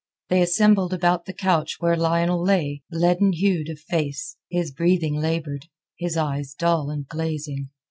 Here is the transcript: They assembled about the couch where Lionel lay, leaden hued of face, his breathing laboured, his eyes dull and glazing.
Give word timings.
They 0.29 0.41
assembled 0.41 0.93
about 0.95 1.25
the 1.25 1.33
couch 1.33 1.75
where 1.79 1.95
Lionel 1.95 2.43
lay, 2.43 2.81
leaden 2.91 3.33
hued 3.33 3.69
of 3.69 3.77
face, 3.81 4.35
his 4.49 4.71
breathing 4.71 5.13
laboured, 5.13 5.67
his 5.95 6.17
eyes 6.17 6.55
dull 6.57 6.89
and 6.89 7.07
glazing. 7.07 7.69